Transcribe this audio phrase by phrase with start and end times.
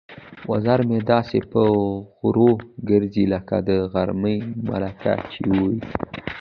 [0.49, 1.61] وزه مې داسې په
[2.21, 2.57] غرور
[2.89, 4.15] ګرځي لکه د غره
[4.67, 5.65] ملکه چې وي.